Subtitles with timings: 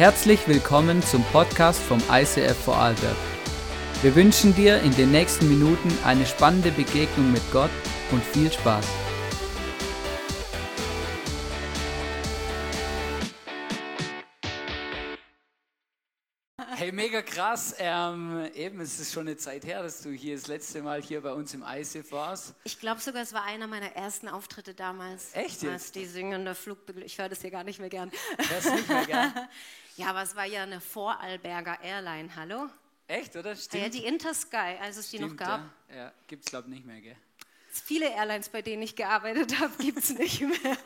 [0.00, 3.16] Herzlich willkommen zum Podcast vom ICF Vorarlberg.
[4.00, 7.68] Wir wünschen dir in den nächsten Minuten eine spannende Begegnung mit Gott
[8.10, 8.86] und viel Spaß.
[16.76, 17.74] Hey, mega krass.
[17.78, 21.20] Ähm, eben, es ist schon eine Zeit her, dass du hier das letzte Mal hier
[21.20, 22.54] bei uns im ICF warst.
[22.64, 25.34] Ich glaube sogar, es war einer meiner ersten Auftritte damals.
[25.34, 25.94] Echt Als jetzt?
[25.96, 27.04] die singende Flugbegleitung.
[27.04, 28.10] Ich höre das hier gar nicht mehr gern.
[28.48, 29.34] Hörst du nicht mehr gern?
[30.00, 32.70] Ja, aber es war ja eine Vorarlberger Airline, hallo?
[33.06, 33.54] Echt, oder?
[33.54, 33.82] Stimmt.
[33.82, 35.60] Ja, die Intersky, als es die noch Stimmt, gab.
[35.90, 37.16] Ja, ja gibt es, glaube ich, nicht mehr, gell?
[37.70, 40.76] Viele Airlines, bei denen ich gearbeitet habe, gibt es nicht mehr.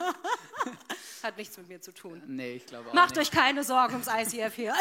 [1.22, 2.22] Hat nichts mit mir zu tun.
[2.26, 3.28] Nee, ich glaube auch Macht nicht.
[3.28, 4.74] euch keine Sorgen ums ICF hier.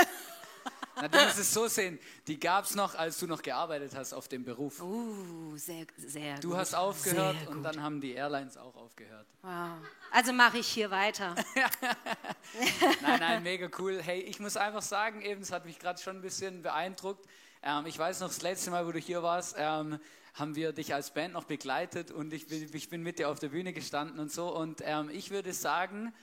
[0.95, 4.13] Na, du musst es so sehen, die gab es noch, als du noch gearbeitet hast
[4.13, 4.81] auf dem Beruf.
[4.81, 6.57] Uh, sehr, sehr Du gut.
[6.57, 7.65] hast aufgehört Sehr und gut.
[7.65, 9.25] dann haben die Airlines auch aufgehört.
[9.41, 9.77] Wow.
[10.11, 11.35] Also mache ich hier weiter.
[13.01, 13.99] Nein, nein, mega cool.
[14.01, 17.25] Hey, ich muss einfach sagen, eben, es hat mich gerade schon ein bisschen beeindruckt.
[17.63, 19.99] Ähm, ich weiß noch, das letzte Mal, wo du hier warst, ähm,
[20.35, 23.39] haben wir dich als Band noch begleitet und ich bin, ich bin mit dir auf
[23.39, 24.55] der Bühne gestanden und so.
[24.55, 26.13] Und ähm, ich würde sagen,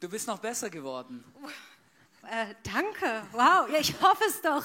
[0.00, 1.24] du bist noch besser geworden.
[2.30, 3.22] Äh, danke.
[3.32, 3.68] Wow.
[3.70, 4.64] Ja, ich hoffe es doch.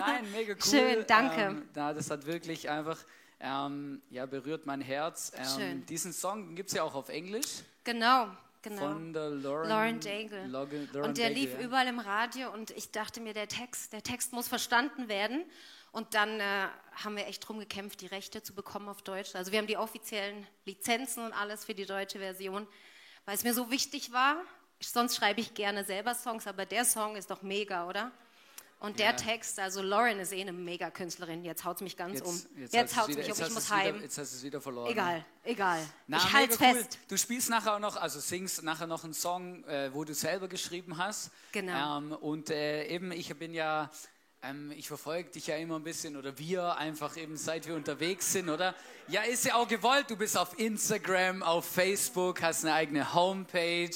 [0.00, 0.60] Nein, mega cool.
[0.62, 1.40] Schön, danke.
[1.40, 2.98] Ähm, na, das hat wirklich einfach
[3.40, 5.32] ähm, ja, berührt mein Herz.
[5.36, 5.86] Ähm, Schön.
[5.86, 8.28] Diesen Song gibt es ja auch auf Englisch Genau,
[8.62, 8.80] genau.
[8.80, 10.46] von der Lauren, Lauren Daigle.
[10.46, 11.60] Logan- Lauren und der Daigle, lief ja.
[11.60, 15.44] überall im Radio und ich dachte mir, der Text, der Text muss verstanden werden.
[15.92, 16.66] Und dann äh,
[17.04, 19.36] haben wir echt drum gekämpft, die Rechte zu bekommen auf Deutsch.
[19.36, 22.66] Also wir haben die offiziellen Lizenzen und alles für die deutsche Version,
[23.26, 24.38] weil es mir so wichtig war.
[24.88, 28.10] Sonst schreibe ich gerne selber Songs, aber der Song ist doch mega, oder?
[28.80, 29.12] Und der Ja.
[29.12, 32.34] Text, also Lauren ist eh eine Mega-Künstlerin, jetzt haut es mich ganz um.
[32.56, 34.02] Jetzt, Jetzt, hast haut du's es mich wieder- um, jetzt ich muss du's wieder, heim.
[34.02, 34.90] Jetzt hast du es wieder verloren.
[34.92, 35.86] Egal, egal.
[36.06, 36.98] Na, ich halte mega fest.
[37.08, 40.48] Du spielst nachher auch noch, also singst nachher noch einen Song, äh, wo du selber
[40.48, 41.30] geschrieben hast.
[41.52, 41.98] Genau.
[41.98, 43.90] Ähm, und äh, eben, ich bin ja,
[44.42, 48.32] ähm, ich verfolge dich ja immer ein bisschen oder wir einfach eben, seit wir unterwegs
[48.32, 48.74] sind, oder?
[49.08, 50.10] Ja, ist ja auch gewollt.
[50.10, 53.88] Du bist auf Instagram, auf Facebook, hast eine eigene Homepage.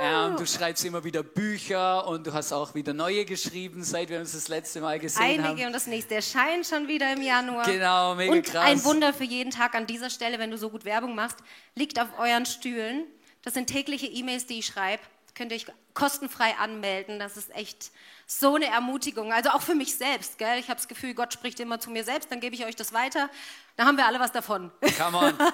[0.00, 4.20] Ähm, du schreibst immer wieder Bücher und du hast auch wieder neue geschrieben, seit wir
[4.20, 5.50] uns das letzte Mal gesehen haben.
[5.50, 7.64] Einige und das nächste erscheint schon wieder im Januar.
[7.64, 8.64] Genau, mega und krass.
[8.64, 11.38] ein Wunder für jeden Tag an dieser Stelle, wenn du so gut Werbung machst,
[11.74, 13.06] liegt auf euren Stühlen.
[13.42, 15.02] Das sind tägliche E-Mails, die ich schreibe.
[15.34, 17.18] Könnt ihr euch kostenfrei anmelden.
[17.18, 17.90] Das ist echt
[18.26, 19.32] so eine Ermutigung.
[19.32, 20.38] Also auch für mich selbst.
[20.38, 20.58] Gell?
[20.58, 22.30] Ich habe das Gefühl, Gott spricht immer zu mir selbst.
[22.30, 23.28] Dann gebe ich euch das weiter.
[23.76, 24.70] Da haben wir alle was davon.
[24.96, 25.34] Come on.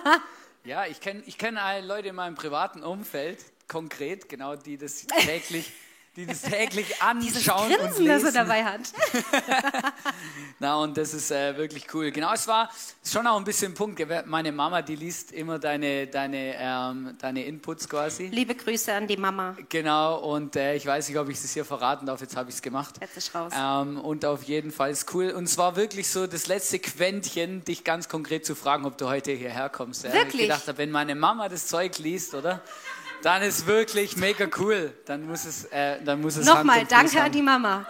[0.65, 3.39] Ja, ich kenne ich kenn alle Leute in meinem privaten Umfeld,
[3.69, 5.73] konkret, genau, die das täglich,
[6.17, 8.35] die das täglich anschauen und Grinsen, das er lesen.
[8.35, 8.81] dabei hat.
[10.61, 12.13] Na, und das ist äh, wirklich cool.
[12.13, 12.71] Genau, es war
[13.05, 14.01] schon auch ein bisschen ein Punkt.
[14.27, 18.29] Meine Mama, die liest immer deine, deine, ähm, deine Inputs quasi.
[18.29, 19.57] Liebe Grüße an die Mama.
[19.69, 22.55] Genau, und äh, ich weiß nicht, ob ich das hier verraten darf, jetzt habe ich
[22.55, 22.95] es gemacht.
[23.01, 23.53] Jetzt ist raus.
[23.57, 25.31] Ähm, und auf jeden Fall ist cool.
[25.31, 29.09] Und es war wirklich so das letzte Quäntchen, dich ganz konkret zu fragen, ob du
[29.09, 30.05] heute hierher kommst.
[30.05, 30.35] Wirklich?
[30.35, 32.63] Ich gedacht habe, wenn meine Mama das Zeug liest, oder?
[33.25, 34.93] Dann ist wirklich mega cool.
[35.07, 37.87] Dann muss es, äh, dann muss es Nochmal, danke an die Mama.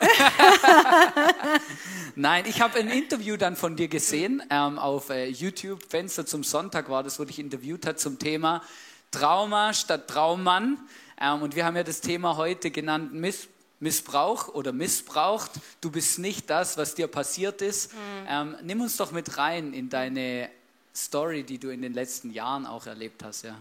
[2.15, 5.81] Nein, ich habe ein Interview dann von dir gesehen ähm, auf äh, YouTube.
[5.89, 8.63] Fenster zum Sonntag war das, wo dich interviewt hat zum Thema
[9.11, 10.79] Trauma statt Traummann.
[11.21, 13.49] Ähm, und wir haben ja das Thema heute genannt Miss
[13.81, 15.51] Missbrauch oder missbraucht.
[15.81, 17.91] Du bist nicht das, was dir passiert ist.
[18.29, 20.49] Ähm, nimm uns doch mit rein in deine
[20.95, 23.43] Story, die du in den letzten Jahren auch erlebt hast.
[23.43, 23.57] Ja.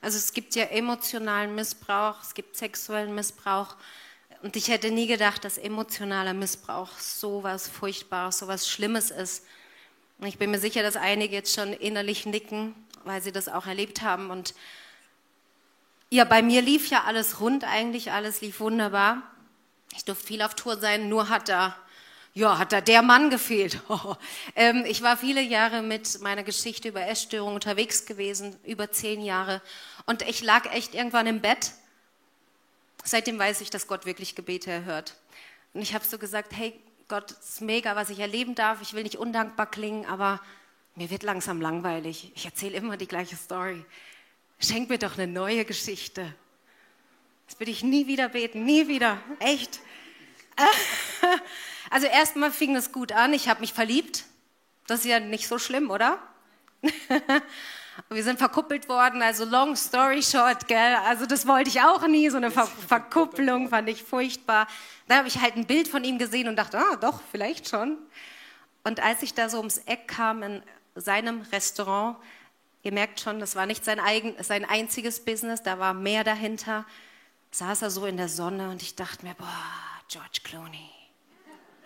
[0.00, 3.76] Also es gibt ja emotionalen Missbrauch, es gibt sexuellen Missbrauch.
[4.42, 9.44] Und ich hätte nie gedacht, dass emotionaler Missbrauch so was Furchtbares, so was Schlimmes ist.
[10.18, 12.74] Und ich bin mir sicher, dass einige jetzt schon innerlich nicken,
[13.04, 14.30] weil sie das auch erlebt haben.
[14.30, 14.54] Und
[16.08, 19.22] ja, bei mir lief ja alles rund eigentlich, alles lief wunderbar.
[19.94, 21.76] Ich durfte viel auf Tour sein, nur hat da,
[22.32, 23.80] ja, hat da der Mann gefehlt.
[24.56, 29.60] ähm, ich war viele Jahre mit meiner Geschichte über Essstörungen unterwegs gewesen, über zehn Jahre.
[30.06, 31.72] Und ich lag echt irgendwann im Bett.
[33.02, 35.16] Seitdem weiß ich, dass Gott wirklich Gebete erhört.
[35.74, 36.78] Und ich habe so gesagt, hey,
[37.08, 38.80] Gott, es ist mega, was ich erleben darf.
[38.82, 40.40] Ich will nicht undankbar klingen, aber
[40.94, 42.30] mir wird langsam langweilig.
[42.36, 43.84] Ich erzähle immer die gleiche Story.
[44.60, 46.34] Schenk mir doch eine neue Geschichte.
[47.48, 49.18] Das würde ich nie wieder beten, nie wieder.
[49.40, 49.80] Echt.
[51.90, 53.34] Also erstmal fing es gut an.
[53.34, 54.24] Ich habe mich verliebt.
[54.86, 56.18] Das ist ja nicht so schlimm, oder?
[58.08, 60.96] Wir sind verkuppelt worden, also long story short, gell?
[61.06, 64.66] Also das wollte ich auch nie, so eine Ver Verkupplung fand ich furchtbar.
[65.06, 67.98] Da habe ich halt ein Bild von ihm gesehen und dachte, ah, doch, vielleicht schon.
[68.84, 70.62] Und als ich da so ums Eck kam in
[70.94, 72.16] seinem Restaurant,
[72.82, 76.86] ihr merkt schon, das war nicht sein, eigen, sein einziges Business, da war mehr dahinter.
[77.50, 79.46] saß er so in der Sonne und ich dachte mir, boah,
[80.08, 80.90] George Clooney,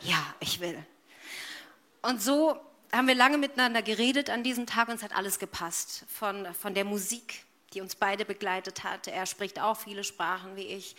[0.00, 0.84] ja, ich will.
[2.02, 2.60] Und so
[2.92, 6.04] haben wir lange miteinander geredet an diesem Tag und es hat alles gepasst.
[6.08, 9.08] Von, von der Musik, die uns beide begleitet hat.
[9.08, 10.96] Er spricht auch viele Sprachen wie ich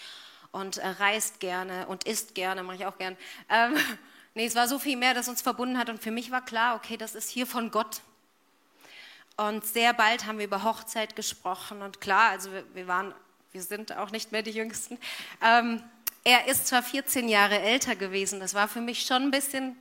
[0.52, 3.18] und reist gerne und isst gerne, mache ich auch gern.
[3.50, 3.76] Ähm,
[4.34, 6.76] nee, es war so viel mehr, das uns verbunden hat und für mich war klar,
[6.76, 8.02] okay, das ist hier von Gott.
[9.38, 13.14] Und sehr bald haben wir über Hochzeit gesprochen und klar, also wir, wir waren,
[13.52, 14.98] wir sind auch nicht mehr die Jüngsten.
[15.42, 15.84] Ähm,
[16.26, 19.78] er ist zwar 14 Jahre älter gewesen, das war für mich schon ein bisschen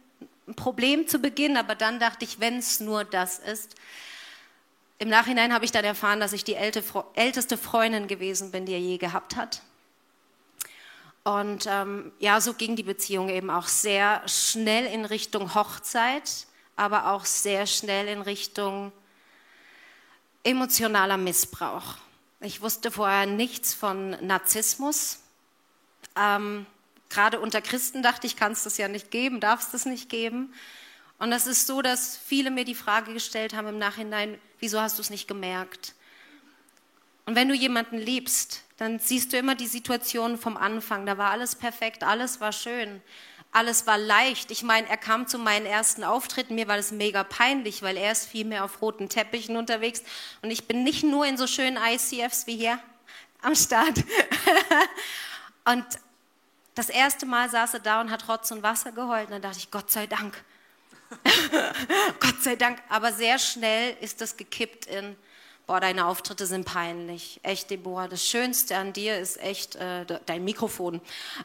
[0.46, 3.74] ein Problem zu Beginn, aber dann dachte ich, wenn es nur das ist.
[4.98, 8.78] Im Nachhinein habe ich dann erfahren, dass ich die älteste Freundin gewesen bin, die er
[8.78, 9.62] je gehabt hat.
[11.24, 17.10] Und ähm, ja, so ging die Beziehung eben auch sehr schnell in Richtung Hochzeit, aber
[17.10, 18.92] auch sehr schnell in Richtung
[20.42, 21.96] emotionaler Missbrauch.
[22.40, 25.23] Ich wusste vorher nichts von Narzissmus.
[26.16, 26.66] Ähm,
[27.14, 30.52] Gerade unter Christen dachte ich, kannst es ja nicht geben, darfst es nicht geben.
[31.20, 34.98] Und es ist so, dass viele mir die Frage gestellt haben im Nachhinein, wieso hast
[34.98, 35.94] du es nicht gemerkt?
[37.24, 41.06] Und wenn du jemanden liebst, dann siehst du immer die Situation vom Anfang.
[41.06, 43.00] Da war alles perfekt, alles war schön,
[43.52, 44.50] alles war leicht.
[44.50, 48.10] Ich meine, er kam zu meinen ersten Auftritten, mir war das mega peinlich, weil er
[48.10, 50.02] ist viel mehr auf roten Teppichen unterwegs
[50.42, 52.80] und ich bin nicht nur in so schönen ICFs wie hier
[53.40, 53.98] am Start.
[55.64, 55.84] und
[56.74, 59.26] das erste Mal saß er da und hat Rotz und Wasser geheult.
[59.26, 60.42] Und dann dachte ich, Gott sei Dank.
[62.20, 62.82] Gott sei Dank.
[62.88, 65.16] Aber sehr schnell ist das gekippt in,
[65.66, 67.38] boah, deine Auftritte sind peinlich.
[67.42, 71.00] Echt, Deborah, das Schönste an dir ist echt äh, dein Mikrofon.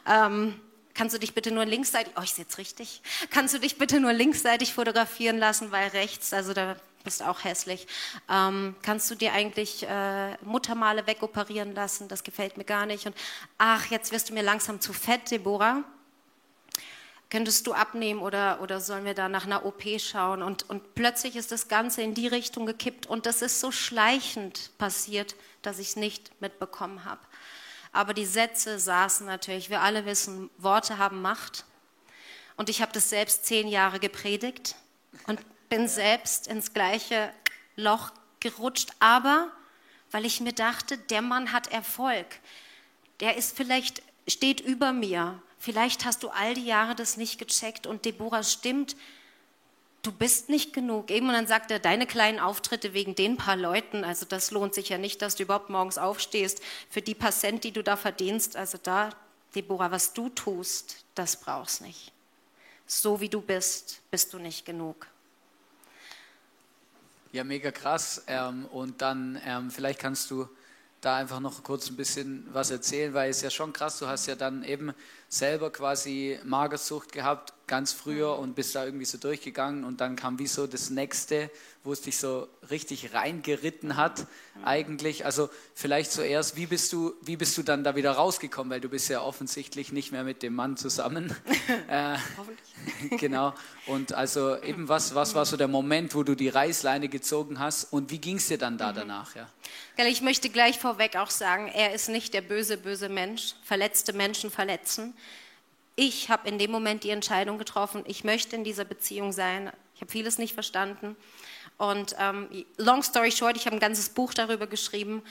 [0.06, 0.60] Ähm,
[0.94, 3.00] kannst du dich bitte nur linksseitig, oh, ich sitze richtig,
[3.30, 7.86] kannst du dich bitte nur linksseitig fotografieren lassen, weil rechts, also da bist auch hässlich.
[8.28, 12.08] Ähm, kannst du dir eigentlich äh, Muttermale wegoperieren lassen?
[12.08, 13.06] Das gefällt mir gar nicht.
[13.06, 13.16] Und
[13.58, 15.84] ach, jetzt wirst du mir langsam zu fett, Deborah.
[17.30, 20.42] Könntest du abnehmen oder, oder sollen wir da nach einer OP schauen?
[20.42, 24.76] Und, und plötzlich ist das Ganze in die Richtung gekippt und das ist so schleichend
[24.78, 27.20] passiert, dass ich es nicht mitbekommen habe.
[27.92, 29.70] Aber die Sätze saßen natürlich.
[29.70, 31.64] Wir alle wissen, Worte haben Macht.
[32.56, 34.76] Und ich habe das selbst zehn Jahre gepredigt
[35.26, 37.32] und bin selbst ins gleiche
[37.76, 39.50] Loch gerutscht, aber
[40.10, 42.26] weil ich mir dachte, der Mann hat Erfolg.
[43.20, 45.40] Der ist vielleicht, steht über mir.
[45.58, 48.96] Vielleicht hast du all die Jahre das nicht gecheckt und Deborah stimmt,
[50.02, 51.10] du bist nicht genug.
[51.10, 54.74] Eben und dann sagt er, deine kleinen Auftritte wegen den paar Leuten, also das lohnt
[54.74, 58.56] sich ja nicht, dass du überhaupt morgens aufstehst für die paar die du da verdienst.
[58.56, 59.10] Also da,
[59.54, 62.12] Deborah, was du tust, das brauchst nicht.
[62.86, 65.06] So wie du bist, bist du nicht genug.
[67.32, 68.24] Ja, mega krass.
[68.26, 70.48] Ähm, und dann ähm, vielleicht kannst du
[71.00, 74.26] da einfach noch kurz ein bisschen was erzählen, weil es ja schon krass, du hast
[74.26, 74.92] ja dann eben
[75.28, 80.40] selber quasi Magersucht gehabt, ganz früher und bist da irgendwie so durchgegangen und dann kam
[80.40, 81.50] wie so das nächste,
[81.84, 84.26] wo es dich so richtig reingeritten hat
[84.64, 85.24] eigentlich.
[85.24, 88.88] Also vielleicht zuerst, wie bist du, wie bist du dann da wieder rausgekommen, weil du
[88.88, 91.32] bist ja offensichtlich nicht mehr mit dem Mann zusammen.
[91.88, 92.16] äh,
[93.16, 93.54] genau.
[93.86, 97.84] Und also eben was, was war so der Moment, wo du die Reißleine gezogen hast
[97.84, 98.96] und wie ging es dir dann da mhm.
[98.96, 99.36] danach?
[99.36, 99.46] Ja?
[99.96, 103.54] Ich möchte gleich vorweg auch sagen, er ist nicht der böse, böse Mensch.
[103.62, 105.14] Verletzte Menschen verletzen
[106.00, 109.70] ich habe in dem Moment die Entscheidung getroffen, ich möchte in dieser Beziehung sein.
[109.94, 111.14] Ich habe vieles nicht verstanden.
[111.76, 115.22] Und ähm, long story short, ich habe ein ganzes Buch darüber geschrieben,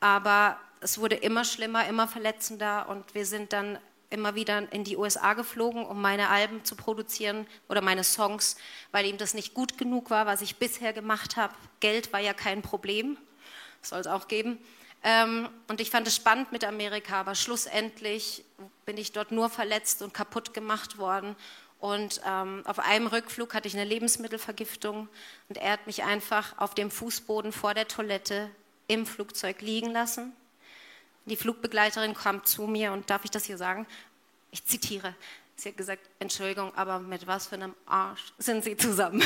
[0.00, 3.78] aber es wurde immer schlimmer, immer verletzender und wir sind dann
[4.10, 8.56] immer wieder in die USA geflogen, um meine Alben zu produzieren oder meine Songs,
[8.90, 11.54] weil ihm das nicht gut genug war, was ich bisher gemacht habe.
[11.78, 13.16] Geld war ja kein Problem,
[13.80, 14.58] soll es auch geben.
[15.08, 18.44] Ähm, und ich fand es spannend mit Amerika, aber schlussendlich
[18.86, 21.36] bin ich dort nur verletzt und kaputt gemacht worden.
[21.78, 25.08] Und ähm, auf einem Rückflug hatte ich eine Lebensmittelvergiftung
[25.48, 28.50] und er hat mich einfach auf dem Fußboden vor der Toilette
[28.88, 30.32] im Flugzeug liegen lassen.
[31.26, 33.86] Die Flugbegleiterin kam zu mir und darf ich das hier sagen?
[34.50, 35.14] Ich zitiere.
[35.54, 39.22] Sie hat gesagt, Entschuldigung, aber mit was für einem Arsch sind Sie zusammen?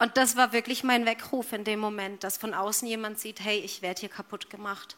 [0.00, 3.58] Und das war wirklich mein Weckruf in dem Moment, dass von außen jemand sieht, hey,
[3.58, 4.96] ich werde hier kaputt gemacht.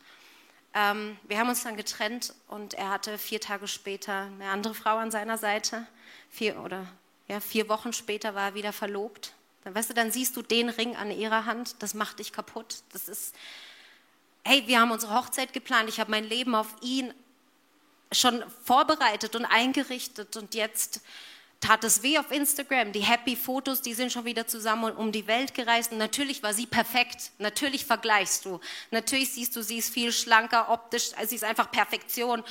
[0.74, 4.98] Ähm, wir haben uns dann getrennt und er hatte vier Tage später eine andere Frau
[4.98, 5.88] an seiner Seite.
[6.30, 6.86] Vier oder
[7.26, 9.32] ja, vier Wochen später war er wieder verlobt.
[9.64, 12.84] Dann weißt du, dann siehst du den Ring an ihrer Hand, das macht dich kaputt.
[12.92, 13.34] Das ist,
[14.44, 17.12] hey, wir haben unsere Hochzeit geplant, ich habe mein Leben auf ihn
[18.12, 21.00] schon vorbereitet und eingerichtet und jetzt
[21.62, 22.92] tat es weh auf Instagram.
[22.92, 25.92] Die Happy Fotos, die sind schon wieder zusammen um die Welt gereist.
[25.92, 27.30] Und natürlich war sie perfekt.
[27.38, 28.60] Natürlich vergleichst du.
[28.90, 32.42] Natürlich siehst du, sie ist viel schlanker, optisch, sie ist einfach Perfektion.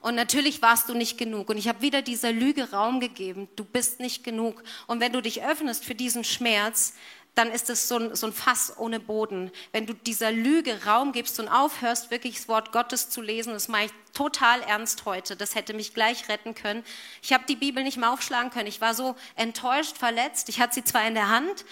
[0.00, 1.50] Und natürlich warst du nicht genug.
[1.50, 3.48] Und ich habe wieder dieser Lüge Raum gegeben.
[3.56, 4.62] Du bist nicht genug.
[4.86, 6.94] Und wenn du dich öffnest für diesen Schmerz,
[7.34, 9.50] dann ist es so ein, so ein Fass ohne Boden.
[9.72, 13.68] Wenn du dieser Lüge Raum gibst und aufhörst, wirklich das Wort Gottes zu lesen, das
[13.68, 16.84] mache ich total ernst heute, das hätte mich gleich retten können.
[17.22, 18.66] Ich habe die Bibel nicht mehr aufschlagen können.
[18.66, 20.50] Ich war so enttäuscht, verletzt.
[20.50, 21.64] Ich hatte sie zwar in der Hand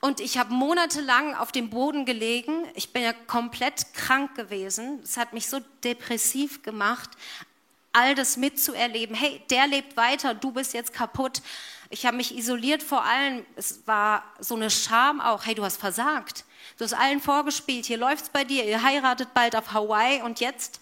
[0.00, 2.64] und ich habe monatelang auf dem Boden gelegen.
[2.74, 5.00] Ich bin ja komplett krank gewesen.
[5.02, 7.10] Es hat mich so depressiv gemacht,
[7.92, 9.16] all das mitzuerleben.
[9.16, 11.42] Hey, der lebt weiter, du bist jetzt kaputt.
[11.90, 13.46] Ich habe mich isoliert vor allen.
[13.56, 15.46] Es war so eine Scham auch.
[15.46, 16.44] Hey, du hast versagt.
[16.76, 17.86] Du hast allen vorgespielt.
[17.86, 18.64] Hier läuft's bei dir.
[18.64, 20.80] Ihr heiratet bald auf Hawaii und jetzt.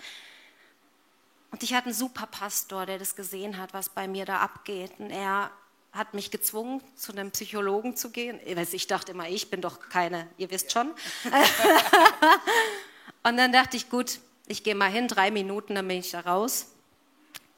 [1.52, 4.92] Und ich hatte einen super Pastor, der das gesehen hat, was bei mir da abgeht.
[4.98, 5.50] Und er
[5.92, 8.38] hat mich gezwungen, zu einem Psychologen zu gehen.
[8.44, 10.90] Ich dachte immer, ich bin doch keine, ihr wisst schon.
[13.22, 16.20] und dann dachte ich, gut, ich gehe mal hin, drei Minuten, dann bin ich da
[16.20, 16.66] raus.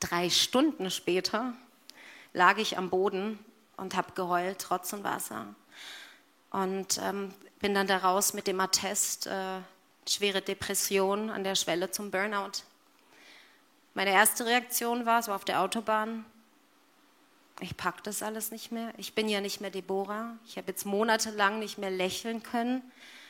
[0.01, 1.55] Drei Stunden später
[2.33, 3.39] lag ich am Boden
[3.77, 5.55] und habe geheult, trotz und Wasser.
[6.51, 9.61] Und ähm, bin dann da raus mit dem Attest, äh,
[10.09, 12.63] schwere Depression an der Schwelle zum Burnout.
[13.95, 16.25] Meine erste Reaktion war so auf der Autobahn,
[17.61, 18.93] ich packe das alles nicht mehr.
[18.99, 20.37] Ich bin ja nicht mehr Deborah.
[20.47, 22.83] Ich habe jetzt monatelang nicht mehr lächeln können.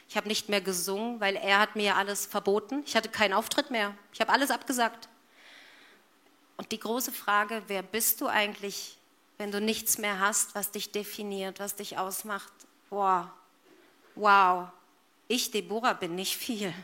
[0.08, 2.82] Ich habe nicht mehr gesungen, weil er hat mir alles verboten.
[2.84, 3.94] Ich hatte keinen Auftritt mehr.
[4.12, 5.08] Ich habe alles abgesagt.
[6.58, 8.98] Und die große Frage, wer bist du eigentlich,
[9.38, 12.52] wenn du nichts mehr hast, was dich definiert, was dich ausmacht?
[12.90, 13.32] Boah,
[14.16, 14.68] wow,
[15.28, 16.74] ich, Deborah, bin nicht viel.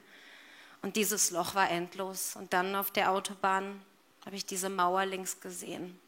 [0.80, 2.36] Und dieses Loch war endlos.
[2.36, 3.82] Und dann auf der Autobahn
[4.24, 5.98] habe ich diese Mauer links gesehen.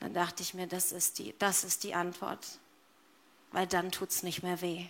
[0.00, 2.46] Dann dachte ich mir, das ist die, das ist die Antwort.
[3.52, 4.86] Weil dann tut es nicht mehr weh.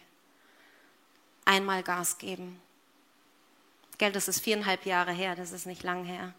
[1.45, 2.61] Einmal Gas geben.
[3.97, 6.33] Geld, das ist viereinhalb Jahre her, das ist nicht lang her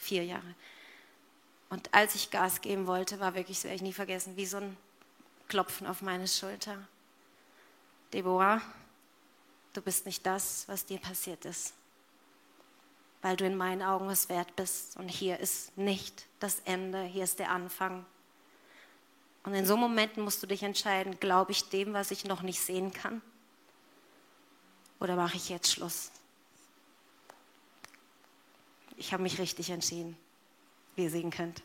[0.00, 0.54] vier Jahre.
[1.68, 4.56] Und als ich Gas geben wollte, war wirklich, das werde ich nie vergessen, wie so
[4.56, 4.76] ein
[5.48, 6.76] Klopfen auf meine Schulter.
[8.12, 8.60] Deborah,
[9.72, 11.74] du bist nicht das, was dir passiert ist,
[13.22, 14.96] weil du in meinen Augen was wert bist.
[14.96, 18.04] Und hier ist nicht das Ende, hier ist der Anfang.
[19.44, 22.60] Und in so Momenten musst du dich entscheiden, glaube ich dem, was ich noch nicht
[22.60, 23.22] sehen kann?
[24.98, 26.10] Oder mache ich jetzt Schluss?
[29.00, 30.14] Ich habe mich richtig entschieden,
[30.94, 31.62] wie ihr sehen könnt.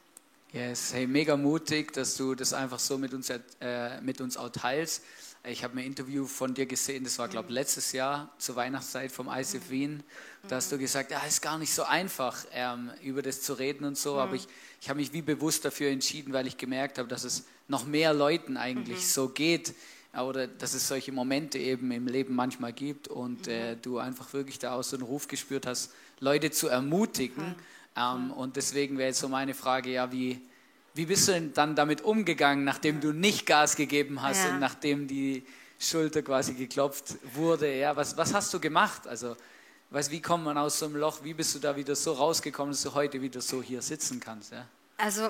[0.54, 4.50] Yes, hey, mega mutig, dass du das einfach so mit uns, äh, mit uns auch
[4.50, 5.04] teilst.
[5.44, 9.12] Ich habe ein Interview von dir gesehen, das war, glaube ich, letztes Jahr zur Weihnachtszeit
[9.12, 10.02] vom ICF Wien.
[10.48, 13.84] Da hast du gesagt, ja, ist gar nicht so einfach, ähm, über das zu reden
[13.84, 14.18] und so.
[14.18, 14.48] Aber ich,
[14.80, 18.14] ich habe mich wie bewusst dafür entschieden, weil ich gemerkt habe, dass es noch mehr
[18.14, 19.04] Leuten eigentlich mhm.
[19.04, 19.76] so geht
[20.24, 24.60] oder dass es solche Momente eben im Leben manchmal gibt und äh, du einfach wirklich
[24.60, 27.56] da auch so einen Ruf gespürt hast, Leute zu ermutigen.
[27.96, 30.42] Ähm, und deswegen wäre jetzt so meine Frage, ja, wie,
[30.94, 34.52] wie bist du denn dann damit umgegangen, nachdem du nicht Gas gegeben hast ja.
[34.52, 35.46] und nachdem die
[35.80, 37.74] Schulter quasi geklopft wurde?
[37.78, 39.08] Ja, was, was hast du gemacht?
[39.08, 39.36] Also,
[39.90, 41.24] weißt, wie kommt man aus so einem Loch?
[41.24, 44.52] Wie bist du da wieder so rausgekommen, dass du heute wieder so hier sitzen kannst?
[44.52, 44.68] Ja?
[44.98, 45.30] Also,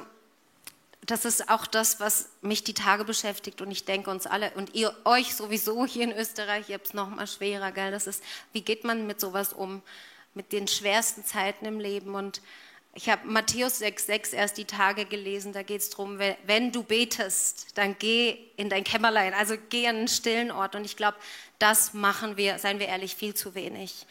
[1.06, 4.74] das ist auch das, was mich die Tage beschäftigt und ich denke uns alle und
[4.76, 7.92] ihr euch sowieso hier in Österreich, ihr habt es noch mal schwerer, gell?
[7.92, 9.82] Das ist, wie geht man mit sowas um?
[10.36, 12.14] mit den schwersten Zeiten im Leben.
[12.14, 12.42] Und
[12.94, 17.68] ich habe Matthäus 6,6 erst die Tage gelesen, da geht es darum, wenn du betest,
[17.76, 20.76] dann geh in dein Kämmerlein, also geh an einen stillen Ort.
[20.76, 21.18] Und ich glaube,
[21.58, 24.06] das machen wir, seien wir ehrlich, viel zu wenig.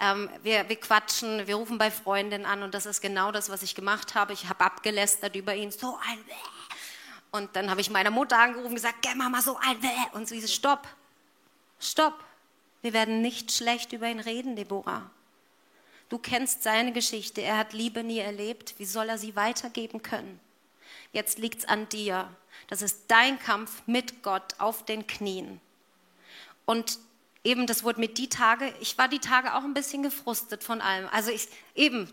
[0.00, 3.62] Ähm, wir, wir quatschen, wir rufen bei Freundinnen an und das ist genau das, was
[3.62, 4.32] ich gemacht habe.
[4.32, 6.18] Ich habe abgelästert über ihn, so ein
[7.30, 9.78] Und dann habe ich meiner Mutter angerufen und gesagt, geh Mama, so ein
[10.12, 10.88] Und sie so, stopp,
[11.78, 12.18] stopp.
[12.82, 15.10] Wir werden nicht schlecht über ihn reden, Deborah.
[16.08, 17.40] Du kennst seine Geschichte.
[17.40, 18.74] Er hat Liebe nie erlebt.
[18.78, 20.38] Wie soll er sie weitergeben können?
[21.12, 22.28] Jetzt liegt es an dir.
[22.68, 25.60] Das ist dein Kampf mit Gott auf den Knien.
[26.66, 26.98] Und
[27.44, 30.80] eben, das wurde mit die Tage, ich war die Tage auch ein bisschen gefrustet von
[30.80, 31.08] allem.
[31.12, 32.12] Also ich, eben,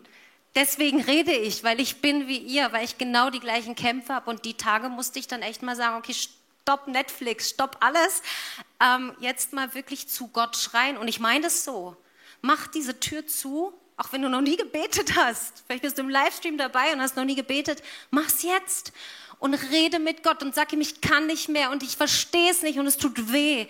[0.55, 4.29] deswegen rede ich, weil ich bin wie ihr, weil ich genau die gleichen Kämpfe habe.
[4.29, 8.21] Und die Tage musste ich dann echt mal sagen, okay, stopp Netflix, stopp alles.
[8.79, 10.97] Ähm, jetzt mal wirklich zu Gott schreien.
[10.97, 11.95] Und ich meine es so.
[12.41, 15.63] Mach diese Tür zu auch wenn du noch nie gebetet hast.
[15.67, 17.83] Vielleicht bist du im Livestream dabei und hast noch nie gebetet.
[18.09, 18.93] Mach's jetzt
[19.37, 22.63] und rede mit Gott und sag ihm, ich kann nicht mehr und ich verstehe es
[22.63, 23.67] nicht und es tut weh.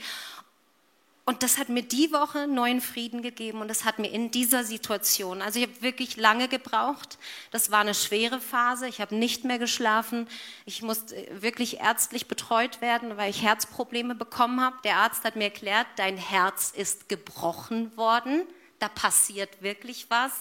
[1.31, 4.65] Und das hat mir die Woche neuen Frieden gegeben und das hat mir in dieser
[4.65, 7.17] Situation, also ich habe wirklich lange gebraucht.
[7.51, 8.85] Das war eine schwere Phase.
[8.89, 10.27] Ich habe nicht mehr geschlafen.
[10.65, 14.75] Ich musste wirklich ärztlich betreut werden, weil ich Herzprobleme bekommen habe.
[14.83, 18.43] Der Arzt hat mir erklärt, dein Herz ist gebrochen worden.
[18.79, 20.33] Da passiert wirklich was.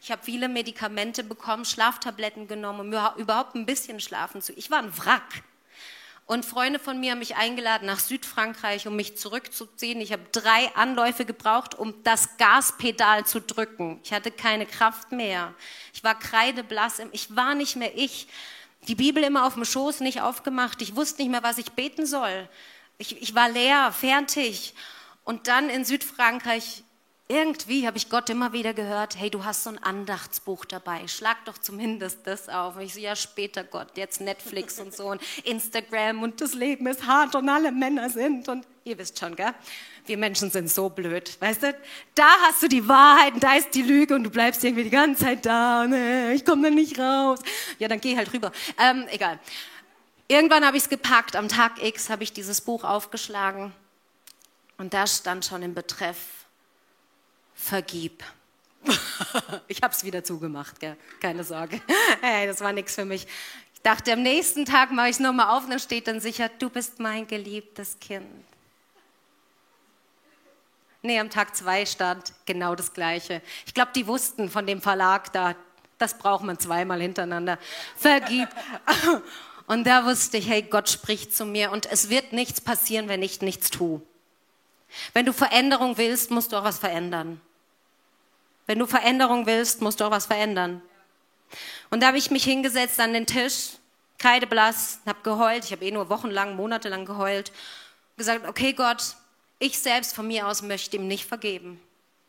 [0.00, 4.54] Ich habe viele Medikamente bekommen, Schlaftabletten genommen, um überhaupt ein bisschen schlafen zu.
[4.54, 5.42] Ich war ein Wrack.
[6.30, 10.00] Und Freunde von mir haben mich eingeladen nach Südfrankreich, um mich zurückzuziehen.
[10.00, 13.98] Ich habe drei Anläufe gebraucht, um das Gaspedal zu drücken.
[14.04, 15.52] Ich hatte keine Kraft mehr.
[15.92, 17.02] Ich war kreideblass.
[17.10, 18.28] Ich war nicht mehr ich.
[18.86, 20.80] Die Bibel immer auf dem Schoß, nicht aufgemacht.
[20.82, 22.48] Ich wusste nicht mehr, was ich beten soll.
[22.98, 24.74] Ich, ich war leer, fertig.
[25.24, 26.84] Und dann in Südfrankreich
[27.30, 31.44] irgendwie habe ich Gott immer wieder gehört, hey, du hast so ein Andachtsbuch dabei, schlag
[31.44, 32.74] doch zumindest das auf.
[32.74, 36.88] Und ich so, ja, später Gott, jetzt Netflix und so und Instagram und das Leben
[36.88, 39.54] ist hart und alle Männer sind und ihr wisst schon, gell?
[40.06, 41.74] Wir Menschen sind so blöd, weißt du?
[42.16, 44.90] Da hast du die Wahrheit und da ist die Lüge und du bleibst irgendwie die
[44.90, 47.38] ganze Zeit da äh, ich komme da nicht raus.
[47.78, 48.50] Ja, dann geh halt rüber.
[48.76, 49.38] Ähm, egal.
[50.26, 53.72] Irgendwann habe ich es gepackt, am Tag X habe ich dieses Buch aufgeschlagen
[54.78, 56.39] und da stand schon im Betreff,
[57.60, 58.24] vergib.
[59.68, 60.96] ich habe es wieder zugemacht, gell?
[61.20, 61.80] keine Sorge.
[62.20, 63.26] Hey, das war nichts für mich.
[63.74, 66.50] Ich dachte, am nächsten Tag mache ich es nochmal auf und dann steht dann sicher,
[66.58, 68.26] du bist mein geliebtes Kind.
[71.02, 73.40] Nee, am Tag zwei stand genau das Gleiche.
[73.64, 75.54] Ich glaube, die wussten von dem Verlag da,
[75.96, 77.58] das braucht man zweimal hintereinander.
[77.96, 78.48] Vergib.
[79.66, 83.22] Und da wusste ich, hey, Gott spricht zu mir und es wird nichts passieren, wenn
[83.22, 84.02] ich nichts tue.
[85.12, 87.40] Wenn du Veränderung willst, musst du auch was verändern.
[88.70, 90.80] Wenn du Veränderung willst, musst du auch was verändern.
[91.90, 93.70] Und da habe ich mich hingesetzt an den Tisch,
[94.16, 95.64] kreideblass, habe geheult.
[95.64, 97.50] Ich habe eh nur wochenlang, monatelang geheult.
[98.16, 99.16] Gesagt, okay Gott,
[99.58, 101.80] ich selbst von mir aus möchte ihm nicht vergeben.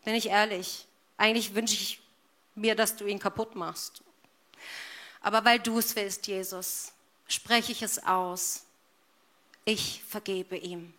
[0.03, 0.87] Bin ich ehrlich.
[1.15, 2.01] Eigentlich wünsche ich
[2.55, 4.01] mir, dass du ihn kaputt machst.
[5.21, 6.91] Aber weil du es willst, Jesus,
[7.27, 8.65] spreche ich es aus.
[9.63, 10.91] Ich vergebe ihm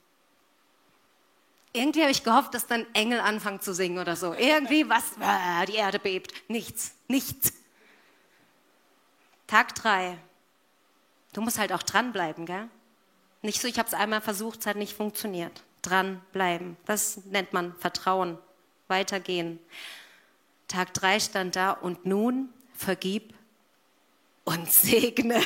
[1.72, 4.34] irgendwie habe ich gehofft, dass dann Engel anfangen zu singen oder so.
[4.34, 6.32] Irgendwie was, äh, die Erde bebt.
[6.48, 7.52] Nichts, nichts.
[9.46, 10.18] Tag drei.
[11.32, 12.68] Du musst halt auch dranbleiben, gell?
[13.40, 15.62] Nicht so, ich habe es einmal versucht, es hat nicht funktioniert.
[15.80, 16.76] Dranbleiben.
[16.84, 18.38] Das nennt man Vertrauen.
[18.88, 19.58] Weitergehen.
[20.68, 23.34] Tag drei stand da und nun vergib
[24.44, 25.42] und segne.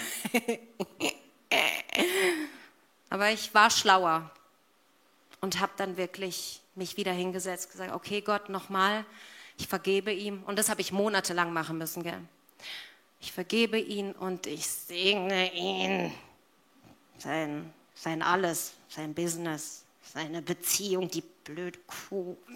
[3.10, 4.30] Aber ich war schlauer
[5.46, 9.04] und habe dann wirklich mich wieder hingesetzt, gesagt, okay Gott, nochmal,
[9.56, 10.42] ich vergebe ihm.
[10.42, 12.18] Und das habe ich monatelang machen müssen, gell?
[13.20, 16.12] Ich vergebe ihn und ich segne ihn.
[17.18, 21.78] Sein, sein alles, sein Business, seine Beziehung, die blöde
[22.08, 22.36] Kuh.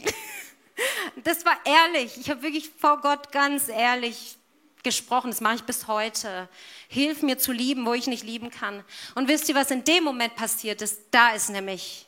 [1.24, 2.16] Das war ehrlich.
[2.18, 4.38] Ich habe wirklich vor Gott ganz ehrlich
[4.82, 5.30] gesprochen.
[5.30, 6.48] Das mache ich bis heute.
[6.88, 8.82] Hilf mir zu lieben, wo ich nicht lieben kann.
[9.14, 11.02] Und wisst ihr, was in dem Moment passiert ist?
[11.10, 12.06] Da ist nämlich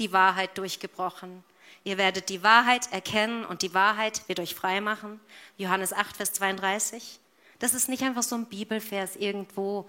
[0.00, 1.44] die Wahrheit durchgebrochen.
[1.84, 5.20] Ihr werdet die Wahrheit erkennen und die Wahrheit wird euch frei machen.
[5.56, 7.20] Johannes 8, Vers 32.
[7.58, 9.88] Das ist nicht einfach so ein Bibelvers irgendwo.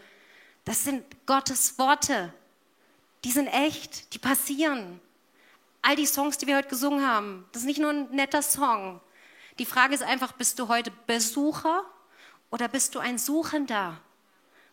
[0.66, 2.34] Das sind Gottes Worte.
[3.24, 5.00] Die sind echt, die passieren.
[5.82, 9.02] All die Songs, die wir heute gesungen haben, das ist nicht nur ein netter Song.
[9.58, 11.84] Die Frage ist einfach, bist du heute Besucher
[12.52, 14.00] oder bist du ein Suchender?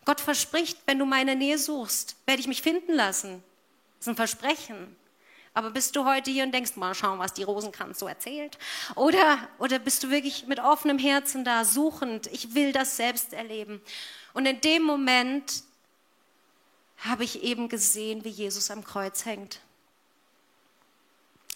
[0.04, 3.42] Gott verspricht, wenn du meine Nähe suchst, werde ich mich finden lassen.
[3.98, 4.96] Das ist ein Versprechen.
[5.58, 8.56] Aber bist du heute hier und denkst, mal schauen, was die Rosenkranz so erzählt?
[8.94, 13.80] Oder, oder bist du wirklich mit offenem Herzen da, suchend, ich will das selbst erleben?
[14.34, 15.64] Und in dem Moment
[16.98, 19.58] habe ich eben gesehen, wie Jesus am Kreuz hängt.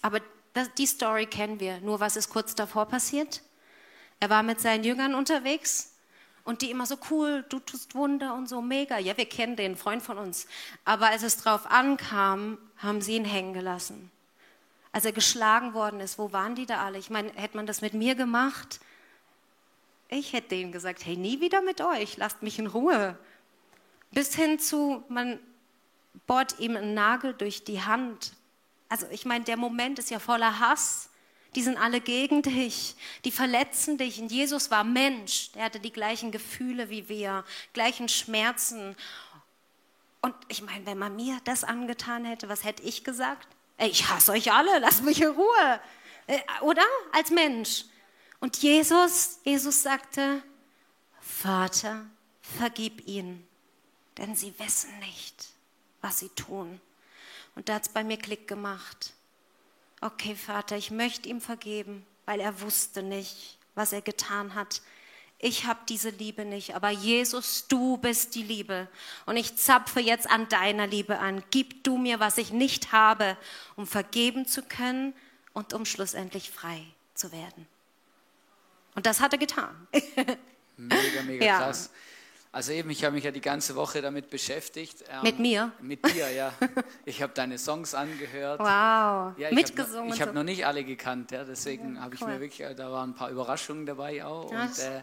[0.01, 0.19] Aber
[0.53, 1.79] das, die Story kennen wir.
[1.79, 3.41] Nur was ist kurz davor passiert?
[4.19, 5.93] Er war mit seinen Jüngern unterwegs
[6.43, 8.99] und die immer so cool, du tust Wunder und so mega.
[8.99, 10.49] Ja, wir kennen den Freund von uns.
[10.85, 14.11] Aber als es drauf ankam, haben sie ihn hängen gelassen.
[14.93, 16.99] Als er geschlagen worden ist, wo waren die da alle?
[16.99, 18.81] Ich meine, hätte man das mit mir gemacht?
[20.09, 23.19] Ich hätte denen gesagt, hey, nie wieder mit euch, lasst mich in Ruhe.
[24.11, 25.39] Bis hin zu, man
[26.27, 28.35] bohrt ihm einen Nagel durch die Hand.
[28.91, 31.09] Also ich meine, der Moment ist ja voller Hass
[31.55, 34.21] die sind alle gegen dich, die verletzen dich.
[34.21, 38.97] Und Jesus war Mensch, der hatte die gleichen Gefühle wie wir, gleichen Schmerzen.
[40.23, 43.49] Und ich meine, wenn man mir das angetan hätte, was hätte ich gesagt?
[43.77, 45.81] Ey, ich hasse euch alle, lasst mich in Ruhe.
[46.29, 46.85] Äh, oder?
[47.13, 47.85] Als Mensch.
[48.39, 50.43] Und Jesus, Jesus sagte,
[51.21, 52.07] Vater,
[52.41, 53.47] vergib ihnen,
[54.19, 55.49] denn sie wissen nicht,
[56.01, 56.81] was sie tun.
[57.55, 59.13] Und da hat es bei mir Klick gemacht.
[60.01, 64.83] okay Vater, ich möchte ihm vergeben, weil er wusste nicht, was er getan hat.
[65.45, 68.87] Ich habe diese Liebe nicht, aber Jesus, du bist die Liebe.
[69.27, 71.43] Und ich zapfe jetzt an deiner Liebe an.
[71.51, 73.37] Gib du mir, was ich nicht habe,
[73.75, 75.13] um vergeben zu können
[75.53, 77.67] und um schlussendlich frei zu werden.
[78.95, 79.89] Und das hat er getan.
[80.77, 81.59] mega, mega ja.
[81.59, 81.91] krass.
[82.53, 85.03] Also eben, ich habe mich ja die ganze Woche damit beschäftigt.
[85.11, 85.73] Ähm, mit mir?
[85.81, 86.53] Mit dir, ja.
[87.05, 88.61] Ich habe deine Songs angehört.
[88.61, 90.11] Wow, ja, mitgesungen.
[90.11, 92.77] Hab, ich habe noch nicht alle gekannt, ja, deswegen ja, habe ich mir wirklich, äh,
[92.77, 94.53] da waren ein paar Überraschungen dabei auch.
[94.53, 95.03] Und, äh,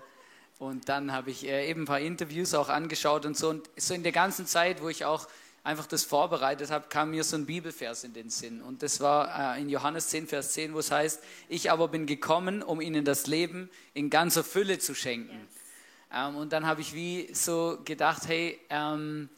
[0.60, 3.50] und dann habe ich äh, eben ein paar Interviews auch angeschaut und so.
[3.50, 5.28] Und so in der ganzen Zeit, wo ich auch
[5.64, 8.62] einfach das vorbereitet habe, kam mir so ein Bibelvers in den Sinn.
[8.62, 12.06] Und das war äh, in Johannes 10, Vers 10, wo es heißt, ich aber bin
[12.06, 15.32] gekommen, um ihnen das Leben in ganzer Fülle zu schenken.
[15.32, 16.28] Yes.
[16.28, 19.30] Ähm, und dann habe ich wie so gedacht, hey, ähm,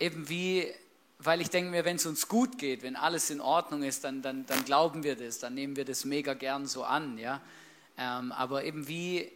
[0.00, 0.66] eben wie,
[1.18, 4.22] weil ich denke mir, wenn es uns gut geht, wenn alles in Ordnung ist, dann,
[4.22, 7.42] dann, dann glauben wir das, dann nehmen wir das mega gern so an, ja.
[7.98, 9.30] Ähm, aber eben wie,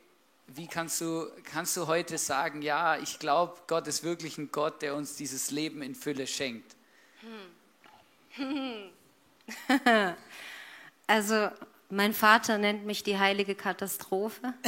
[0.48, 4.82] wie kannst du, kannst du heute sagen, ja, ich glaube, Gott ist wirklich ein Gott,
[4.82, 6.74] der uns dieses Leben in Fülle schenkt?
[11.08, 11.50] Also,
[11.88, 14.54] mein Vater nennt mich die heilige Katastrophe.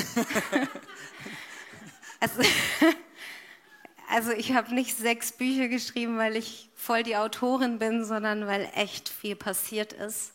[2.21, 2.43] Also,
[4.09, 8.69] also ich habe nicht sechs Bücher geschrieben, weil ich voll die Autorin bin, sondern weil
[8.75, 10.33] echt viel passiert ist.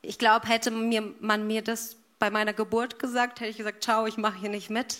[0.00, 4.06] Ich glaube, hätte mir, man mir das bei meiner Geburt gesagt, hätte ich gesagt, ciao,
[4.06, 4.98] ich mache hier nicht mit.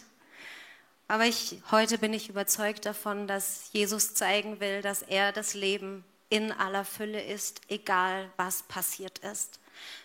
[1.06, 6.04] Aber ich, heute bin ich überzeugt davon, dass Jesus zeigen will, dass er das Leben
[6.30, 9.60] in aller Fülle ist, egal was passiert ist.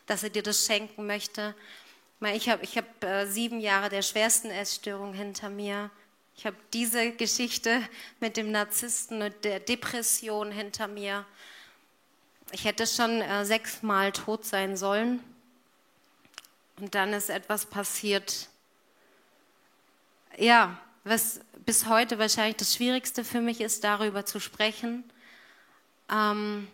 [0.06, 1.56] Dass er dir das schenken möchte,
[2.36, 5.90] ich habe ich hab, äh, sieben Jahre der schwersten Essstörung hinter mir.
[6.36, 7.82] Ich habe diese Geschichte
[8.20, 11.26] mit dem Narzissten und der Depression hinter mir.
[12.52, 15.24] Ich hätte schon äh, sechsmal tot sein sollen.
[16.80, 18.50] Und dann ist etwas passiert.
[20.38, 25.04] Ja, was bis heute wahrscheinlich das Schwierigste für mich ist, darüber zu sprechen.
[26.10, 26.68] Ähm,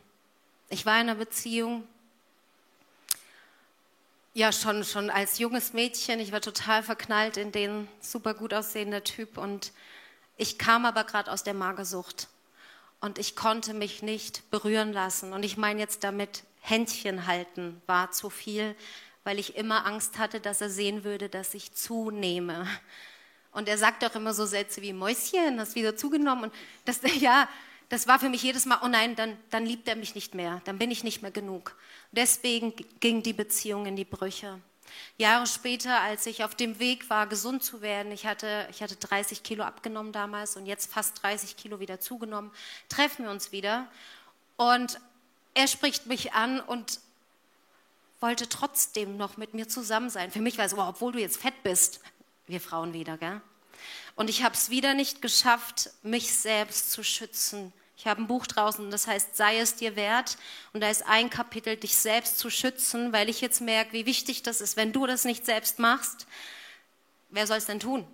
[0.69, 1.87] ich war in einer Beziehung,
[4.33, 6.19] ja, schon, schon als junges Mädchen.
[6.19, 9.37] Ich war total verknallt in den super gut aussehenden Typ.
[9.37, 9.71] Und
[10.35, 12.27] ich kam aber gerade aus der Magersucht.
[12.99, 15.33] Und ich konnte mich nicht berühren lassen.
[15.33, 18.75] Und ich meine jetzt damit, Händchen halten war zu viel,
[19.23, 22.67] weil ich immer Angst hatte, dass er sehen würde, dass ich zunehme.
[23.51, 26.45] Und er sagt auch immer so Sätze wie Mäuschen, hast wieder zugenommen.
[26.45, 26.53] Und
[26.85, 27.47] das, ja,
[27.89, 30.61] das war für mich jedes Mal, oh nein, dann, dann liebt er mich nicht mehr,
[30.65, 31.75] dann bin ich nicht mehr genug.
[32.11, 34.59] Deswegen ging die Beziehung in die Brüche.
[35.17, 38.95] Jahre später, als ich auf dem Weg war, gesund zu werden, ich hatte, ich hatte
[38.95, 42.51] 30 Kilo abgenommen damals und jetzt fast 30 Kilo wieder zugenommen,
[42.89, 43.87] treffen wir uns wieder
[44.57, 44.99] und
[45.55, 46.99] er spricht mich an und
[48.23, 50.31] wollte trotzdem noch mit mir zusammen sein.
[50.31, 51.99] Für mich war es, wow, obwohl du jetzt fett bist,
[52.47, 53.39] wir Frauen wieder, gell?
[54.15, 58.47] Und ich habe es wieder nicht geschafft, mich selbst zu schützen, ich habe ein Buch
[58.47, 60.37] draußen, das heißt, sei es dir wert.
[60.73, 64.43] Und da ist ein Kapitel, dich selbst zu schützen, weil ich jetzt merke, wie wichtig
[64.43, 64.75] das ist.
[64.75, 66.27] Wenn du das nicht selbst machst,
[67.29, 68.05] wer soll es denn tun?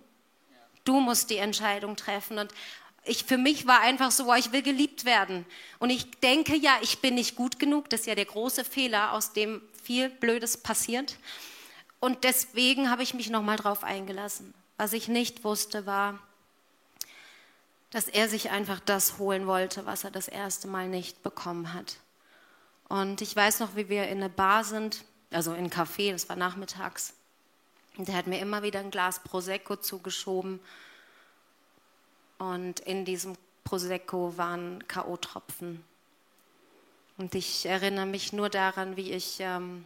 [0.84, 2.38] Du musst die Entscheidung treffen.
[2.38, 2.52] Und
[3.04, 5.44] ich, für mich war einfach so, ich will geliebt werden.
[5.78, 7.90] Und ich denke ja, ich bin nicht gut genug.
[7.90, 11.16] Das ist ja der große Fehler, aus dem viel Blödes passiert.
[11.98, 14.54] Und deswegen habe ich mich nochmal drauf eingelassen.
[14.76, 16.20] Was ich nicht wusste, war,
[17.90, 21.96] dass er sich einfach das holen wollte, was er das erste Mal nicht bekommen hat.
[22.88, 26.28] Und ich weiß noch, wie wir in einer Bar sind, also in einem Café, das
[26.28, 27.14] war nachmittags.
[27.96, 30.60] Und der hat mir immer wieder ein Glas Prosecco zugeschoben.
[32.38, 35.80] Und in diesem Prosecco waren K.O.-Tropfen.
[37.20, 39.84] Und ich erinnere mich nur daran, wie ich ähm,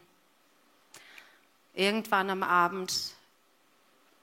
[1.75, 3.13] irgendwann am Abend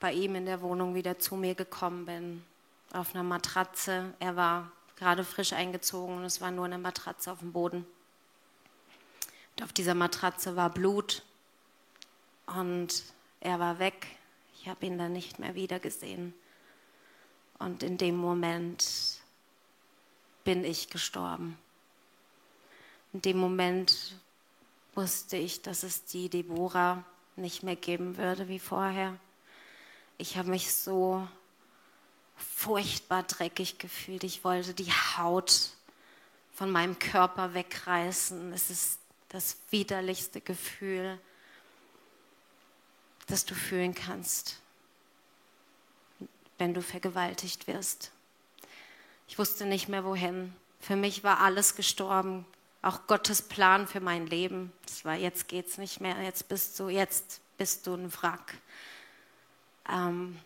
[0.00, 2.42] bei ihm in der Wohnung wieder zu mir gekommen bin
[2.90, 4.14] auf einer Matratze.
[4.18, 7.84] Er war gerade frisch eingezogen und es war nur eine Matratze auf dem Boden.
[9.56, 11.22] Und auf dieser Matratze war Blut
[12.46, 13.04] und
[13.40, 14.06] er war weg.
[14.58, 16.32] Ich habe ihn dann nicht mehr wiedergesehen.
[17.58, 19.20] Und in dem Moment
[20.44, 21.58] bin ich gestorben.
[23.12, 24.16] In dem Moment
[24.94, 27.04] wusste ich, dass es die Deborah
[27.36, 29.18] nicht mehr geben würde wie vorher.
[30.18, 31.26] Ich habe mich so
[32.36, 34.24] furchtbar dreckig gefühlt.
[34.24, 35.70] Ich wollte die Haut
[36.54, 38.52] von meinem Körper wegreißen.
[38.52, 38.98] Es ist
[39.28, 41.18] das widerlichste Gefühl,
[43.26, 44.60] das du fühlen kannst,
[46.58, 48.10] wenn du vergewaltigt wirst.
[49.28, 50.54] Ich wusste nicht mehr wohin.
[50.80, 52.44] Für mich war alles gestorben.
[52.82, 54.72] Auch Gottes Plan für mein Leben.
[54.84, 58.54] Das war, jetzt geht's nicht mehr, jetzt bist du, jetzt bist du ein Wrack.
[59.88, 60.36] Ähm,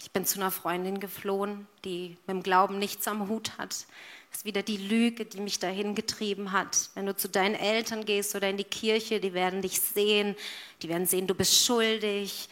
[0.00, 3.86] ich bin zu einer Freundin geflohen, die mit dem Glauben nichts am Hut hat.
[4.30, 6.90] Das ist wieder die Lüge, die mich dahin getrieben hat.
[6.94, 10.36] Wenn du zu deinen Eltern gehst oder in die Kirche, die werden dich sehen,
[10.82, 12.48] die werden sehen, du bist schuldig.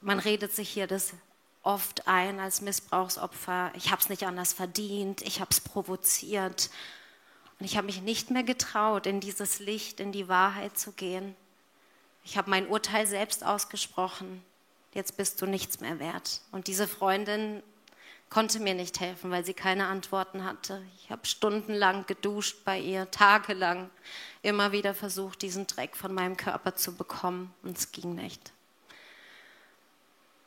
[0.00, 1.12] Man redet sich hier das
[1.62, 3.70] oft ein als Missbrauchsopfer.
[3.76, 6.70] Ich habe es nicht anders verdient, ich habe es provoziert.
[7.58, 11.34] Und ich habe mich nicht mehr getraut, in dieses Licht, in die Wahrheit zu gehen.
[12.24, 14.42] Ich habe mein Urteil selbst ausgesprochen.
[14.94, 16.40] Jetzt bist du nichts mehr wert.
[16.52, 17.62] Und diese Freundin
[18.30, 20.82] konnte mir nicht helfen, weil sie keine Antworten hatte.
[20.98, 23.90] Ich habe stundenlang geduscht bei ihr, tagelang,
[24.42, 27.52] immer wieder versucht, diesen Dreck von meinem Körper zu bekommen.
[27.62, 28.52] Und es ging nicht.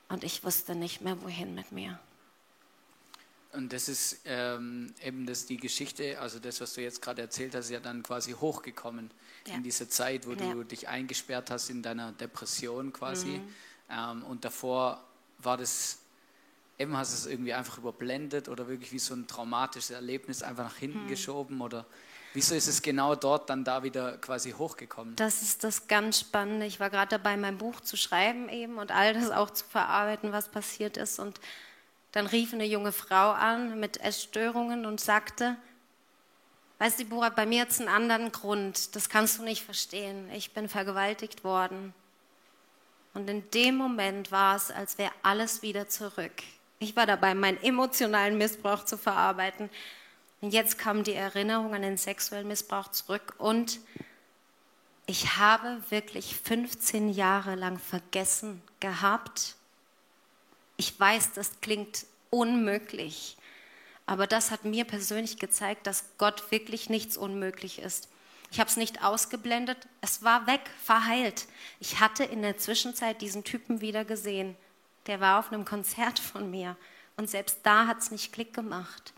[0.09, 1.99] Und ich wusste nicht mehr, wohin mit mir.
[3.53, 7.53] Und das ist ähm, eben das die Geschichte, also das, was du jetzt gerade erzählt
[7.53, 9.11] hast, ist ja dann quasi hochgekommen
[9.47, 9.55] ja.
[9.55, 10.53] in dieser Zeit, wo ja.
[10.53, 13.27] du dich eingesperrt hast in deiner Depression quasi.
[13.27, 13.53] Mhm.
[13.89, 15.03] Ähm, und davor
[15.39, 15.99] war das,
[16.79, 20.65] eben hast du es irgendwie einfach überblendet oder wirklich wie so ein traumatisches Erlebnis einfach
[20.65, 21.09] nach hinten mhm.
[21.09, 21.85] geschoben oder
[22.33, 25.15] wieso ist es genau dort dann da wieder quasi hochgekommen?
[25.17, 26.65] Das ist das ganz Spannende.
[26.65, 30.31] Ich war gerade dabei, mein Buch zu schreiben eben und all das auch zu verarbeiten,
[30.31, 31.39] was passiert ist und
[32.11, 35.55] dann rief eine junge Frau an mit Essstörungen und sagte,
[36.79, 40.29] weißt du, Burak, bei mir hat es einen anderen Grund, das kannst du nicht verstehen.
[40.31, 41.93] Ich bin vergewaltigt worden.
[43.13, 46.43] Und in dem Moment war es, als wäre alles wieder zurück.
[46.79, 49.69] Ich war dabei, meinen emotionalen Missbrauch zu verarbeiten.
[50.41, 53.35] Und jetzt kam die Erinnerung an den sexuellen Missbrauch zurück.
[53.37, 53.79] Und
[55.05, 59.55] ich habe wirklich 15 Jahre lang vergessen gehabt,
[60.81, 63.37] ich weiß, das klingt unmöglich,
[64.07, 68.09] aber das hat mir persönlich gezeigt, dass Gott wirklich nichts unmöglich ist.
[68.49, 71.45] Ich habe es nicht ausgeblendet, es war weg, verheilt.
[71.79, 74.55] Ich hatte in der Zwischenzeit diesen Typen wieder gesehen.
[75.05, 76.75] Der war auf einem Konzert von mir
[77.15, 79.13] und selbst da hat es nicht Klick gemacht.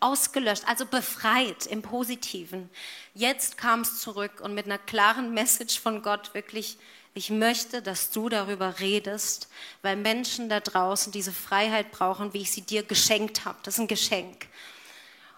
[0.00, 2.68] Ausgelöscht, also befreit im Positiven.
[3.14, 6.76] Jetzt kam es zurück und mit einer klaren Message von Gott wirklich
[7.18, 9.48] ich möchte, dass du darüber redest,
[9.82, 13.58] weil Menschen da draußen diese Freiheit brauchen, wie ich sie dir geschenkt habe.
[13.64, 14.46] Das ist ein Geschenk.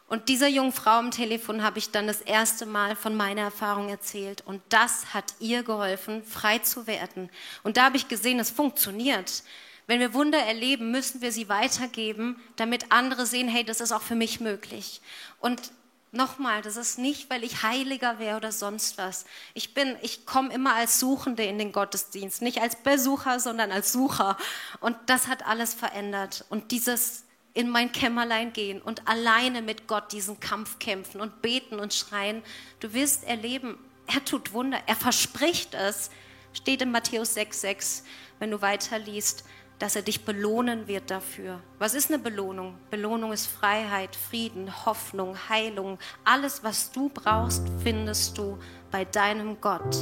[0.07, 3.88] Und dieser jungen Frau am Telefon habe ich dann das erste Mal von meiner Erfahrung
[3.88, 4.43] erzählt.
[4.45, 7.31] Und das hat ihr geholfen, frei zu werden.
[7.62, 9.43] Und da habe ich gesehen, es funktioniert.
[9.87, 14.03] Wenn wir Wunder erleben, müssen wir sie weitergeben, damit andere sehen, hey, das ist auch
[14.03, 15.01] für mich möglich.
[15.38, 15.73] Und
[16.12, 19.25] Nochmal, das ist nicht, weil ich heiliger wäre oder sonst was.
[19.55, 23.92] Ich bin, ich komme immer als Suchende in den Gottesdienst, nicht als Besucher, sondern als
[23.92, 24.37] Sucher.
[24.81, 26.44] Und das hat alles verändert.
[26.49, 27.23] Und dieses
[27.55, 32.42] in mein Kämmerlein gehen und alleine mit Gott diesen Kampf kämpfen und beten und schreien,
[32.81, 36.11] du wirst erleben, er tut Wunder, er verspricht es.
[36.53, 38.03] Steht in Matthäus 6,6,
[38.40, 39.44] wenn du weiterliest
[39.81, 41.59] dass er dich belohnen wird dafür.
[41.79, 42.75] Was ist eine Belohnung?
[42.90, 45.99] Belohnung ist Freiheit, Frieden, Hoffnung, Heilung.
[46.23, 48.59] Alles, was du brauchst, findest du
[48.90, 49.97] bei deinem Gott.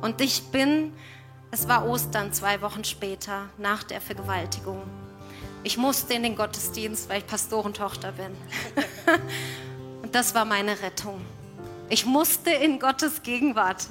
[0.00, 0.92] Und ich bin,
[1.52, 4.82] es war Ostern zwei Wochen später, nach der Vergewaltigung.
[5.62, 8.36] Ich musste in den Gottesdienst, weil ich Pastorentochter bin.
[10.02, 11.20] Und das war meine Rettung.
[11.88, 13.86] Ich musste in Gottes Gegenwart.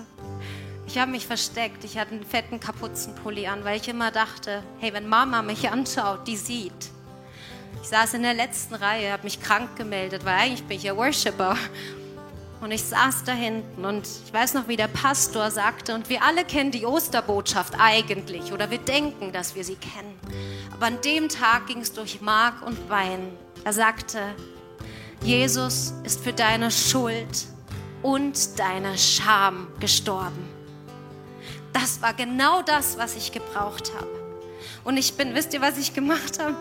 [0.91, 1.85] Ich habe mich versteckt.
[1.85, 6.27] Ich hatte einen fetten Kapuzenpulli an, weil ich immer dachte, hey, wenn Mama mich anschaut,
[6.27, 6.73] die sieht.
[7.81, 10.97] Ich saß in der letzten Reihe, habe mich krank gemeldet, weil eigentlich bin ich ja
[10.97, 11.55] Worshipper.
[12.59, 16.23] Und ich saß da hinten und ich weiß noch, wie der Pastor sagte, und wir
[16.23, 20.19] alle kennen die Osterbotschaft eigentlich oder wir denken, dass wir sie kennen.
[20.73, 23.31] Aber an dem Tag ging es durch Mark und Bein.
[23.63, 24.19] Er sagte,
[25.23, 27.45] Jesus ist für deine Schuld
[28.03, 30.50] und deine Scham gestorben.
[31.73, 34.09] Das war genau das, was ich gebraucht habe.
[34.83, 36.55] Und ich bin, wisst ihr, was ich gemacht habe?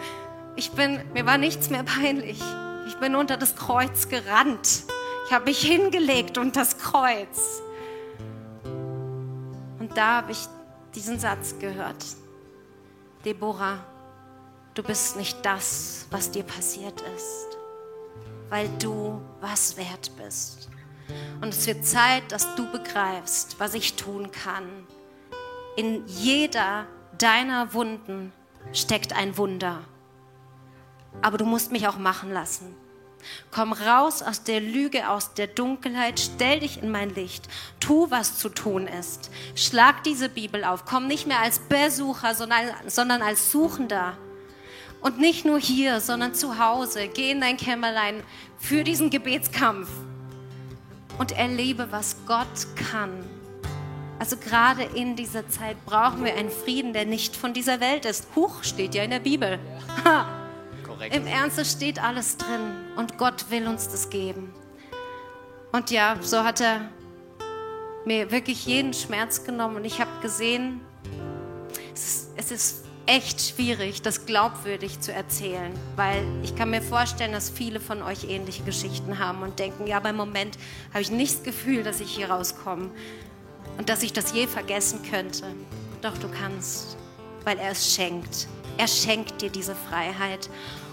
[0.57, 2.41] Ich bin, mir war nichts mehr peinlich.
[2.87, 4.85] Ich bin unter das Kreuz gerannt.
[5.27, 7.63] Ich habe mich hingelegt unter das Kreuz.
[9.79, 10.39] Und da habe ich
[10.95, 12.05] diesen Satz gehört.
[13.25, 13.79] Deborah,
[14.75, 17.59] du bist nicht das, was dir passiert ist,
[18.49, 20.69] weil du was wert bist.
[21.41, 24.87] Und es wird Zeit, dass du begreifst, was ich tun kann,
[25.81, 28.35] in jeder deiner Wunden
[28.75, 29.81] steckt ein Wunder.
[31.23, 32.77] Aber du musst mich auch machen lassen.
[33.51, 38.39] Komm raus aus der Lüge, aus der Dunkelheit, stell dich in mein Licht, tu, was
[38.39, 39.31] zu tun ist.
[39.55, 44.19] Schlag diese Bibel auf, komm nicht mehr als Besucher, sondern, als Suchender.
[45.01, 47.09] Und nicht nur hier, sondern zu Hause.
[47.09, 48.23] Geh in dein Kämmerlein
[48.59, 49.89] für diesen Gebetskampf.
[51.19, 52.47] und erlebe, was Gott
[52.91, 53.40] kann.
[54.21, 58.27] Also gerade in dieser Zeit brauchen wir einen Frieden, der nicht von dieser Welt ist.
[58.37, 59.59] Huch, steht ja in der Bibel.
[60.87, 61.17] Korrekt.
[61.17, 62.61] Im Ernst, steht alles drin
[62.97, 64.53] und Gott will uns das geben.
[65.73, 66.91] Und ja, so hat er
[68.05, 70.83] mir wirklich jeden Schmerz genommen und ich habe gesehen,
[71.95, 77.33] es ist, es ist echt schwierig, das glaubwürdig zu erzählen, weil ich kann mir vorstellen,
[77.33, 80.59] dass viele von euch ähnliche Geschichten haben und denken, ja, beim Moment
[80.91, 82.91] habe ich nicht das Gefühl, dass ich hier rauskomme
[83.79, 85.45] und dass ich das je vergessen könnte.
[86.03, 86.97] Doch du kannst,
[87.45, 88.49] weil er es schenkt.
[88.79, 90.49] Er schenkt dir diese Freiheit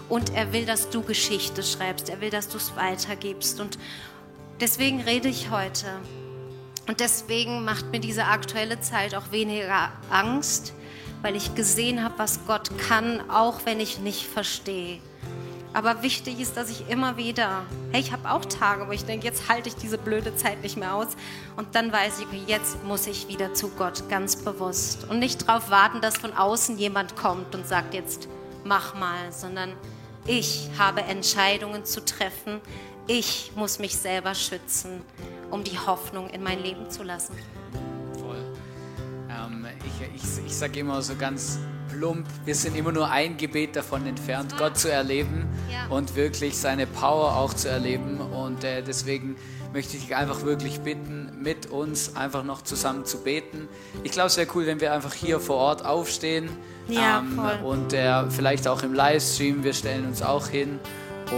[0.08, 2.08] und er will, dass du Geschichte schreibst.
[2.08, 3.78] Er will, dass du es weitergibst und
[4.60, 5.86] deswegen rede ich heute.
[6.86, 10.72] Und deswegen macht mir diese aktuelle Zeit auch weniger Angst,
[11.20, 14.98] weil ich gesehen habe, was Gott kann, auch wenn ich nicht verstehe.
[15.78, 17.62] Aber wichtig ist, dass ich immer wieder,
[17.92, 20.76] hey, ich habe auch Tage, wo ich denke, jetzt halte ich diese blöde Zeit nicht
[20.76, 21.06] mehr aus.
[21.56, 25.08] Und dann weiß ich, jetzt muss ich wieder zu Gott, ganz bewusst.
[25.08, 28.26] Und nicht darauf warten, dass von außen jemand kommt und sagt, jetzt
[28.64, 29.72] mach mal, sondern
[30.26, 32.60] ich habe Entscheidungen zu treffen.
[33.06, 35.02] Ich muss mich selber schützen,
[35.52, 37.36] um die Hoffnung in mein Leben zu lassen
[39.84, 41.58] ich, ich, ich sage immer so ganz
[41.98, 45.94] plump, wir sind immer nur ein Gebet davon entfernt, Gott zu erleben ja.
[45.94, 48.20] und wirklich seine Power auch zu erleben.
[48.20, 49.36] Und äh, deswegen
[49.72, 53.68] möchte ich dich einfach wirklich bitten, mit uns einfach noch zusammen zu beten.
[54.04, 56.48] Ich glaube, es wäre cool, wenn wir einfach hier vor Ort aufstehen.
[56.88, 60.78] Ja, ähm, und äh, vielleicht auch im Livestream, wir stellen uns auch hin.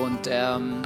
[0.00, 0.82] Und ähm,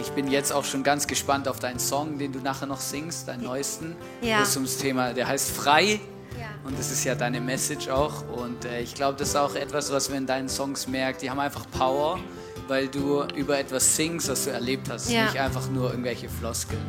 [0.00, 3.28] ich bin jetzt auch schon ganz gespannt auf deinen Song, den du nachher noch singst,
[3.28, 3.94] deinen neuesten.
[4.22, 4.40] Ja.
[4.40, 6.00] Das ums Thema, der heißt Frei.
[6.64, 8.22] Und das ist ja deine Message auch.
[8.28, 11.22] Und äh, ich glaube, das ist auch etwas, was man in deinen Songs merkt.
[11.22, 12.18] Die haben einfach Power,
[12.66, 15.10] weil du über etwas singst, was du erlebt hast.
[15.10, 15.24] Ja.
[15.24, 16.82] Nicht einfach nur irgendwelche Floskeln.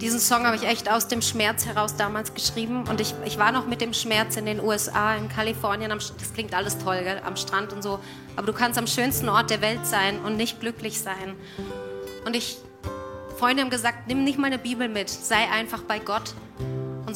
[0.00, 2.84] Diesen Song habe ich echt aus dem Schmerz heraus damals geschrieben.
[2.88, 5.90] Und ich, ich war noch mit dem Schmerz in den USA, in Kalifornien.
[5.90, 7.20] Am, das klingt alles toll, gell?
[7.24, 7.98] am Strand und so.
[8.36, 11.34] Aber du kannst am schönsten Ort der Welt sein und nicht glücklich sein.
[12.24, 12.58] Und ich,
[13.38, 16.34] Freunde haben gesagt, nimm nicht meine Bibel mit, sei einfach bei Gott.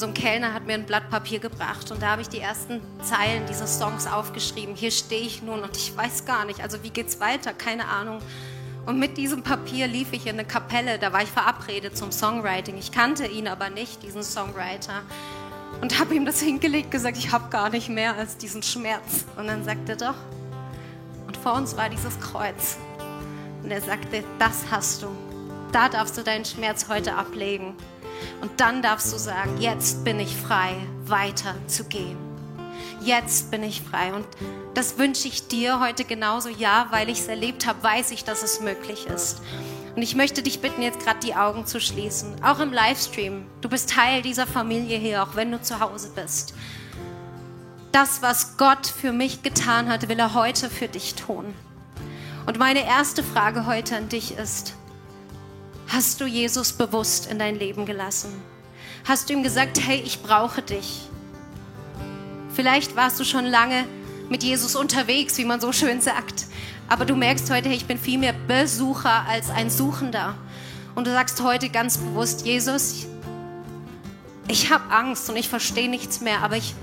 [0.03, 2.81] So ein Kellner hat mir ein Blatt Papier gebracht und da habe ich die ersten
[3.01, 4.75] Zeilen dieses Songs aufgeschrieben.
[4.75, 7.53] Hier stehe ich nun und ich weiß gar nicht, also wie geht's weiter?
[7.53, 8.19] Keine Ahnung.
[8.85, 12.77] Und mit diesem Papier lief ich in eine Kapelle, da war ich verabredet zum Songwriting.
[12.77, 15.03] Ich kannte ihn aber nicht, diesen Songwriter.
[15.79, 19.23] Und habe ihm das hingelegt, gesagt, ich habe gar nicht mehr als diesen Schmerz.
[19.37, 20.17] Und dann sagte er doch.
[21.27, 22.75] Und vor uns war dieses Kreuz.
[23.63, 25.07] Und er sagte, das hast du.
[25.71, 27.77] Da darfst du deinen Schmerz heute ablegen.
[28.41, 32.17] Und dann darfst du sagen, jetzt bin ich frei, weiter zu gehen.
[33.01, 34.13] Jetzt bin ich frei.
[34.13, 34.25] Und
[34.73, 36.49] das wünsche ich dir heute genauso.
[36.49, 39.41] Ja, weil ich es erlebt habe, weiß ich, dass es möglich ist.
[39.95, 42.43] Und ich möchte dich bitten, jetzt gerade die Augen zu schließen.
[42.43, 43.45] Auch im Livestream.
[43.61, 46.53] Du bist Teil dieser Familie hier, auch wenn du zu Hause bist.
[47.91, 51.53] Das, was Gott für mich getan hat, will er heute für dich tun.
[52.45, 54.73] Und meine erste Frage heute an dich ist,
[55.93, 58.41] Hast du Jesus bewusst in dein Leben gelassen?
[59.05, 61.01] Hast du ihm gesagt, hey, ich brauche dich?
[62.51, 63.85] Vielleicht warst du schon lange
[64.27, 66.47] mit Jesus unterwegs, wie man so schön sagt.
[66.89, 70.33] Aber du merkst heute, hey, ich bin viel mehr Besucher als ein Suchender.
[70.95, 73.05] Und du sagst heute ganz bewusst, Jesus,
[74.47, 76.73] ich habe Angst und ich verstehe nichts mehr, aber ich,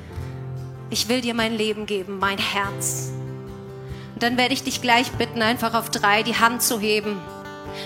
[0.89, 3.11] ich will dir mein Leben geben, mein Herz.
[4.15, 7.21] Und dann werde ich dich gleich bitten, einfach auf drei die Hand zu heben.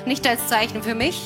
[0.06, 1.20] Nicht als Zeichen für mich,